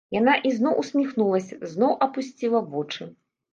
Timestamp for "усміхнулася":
0.83-1.59